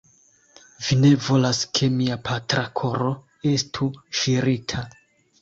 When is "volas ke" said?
1.25-1.89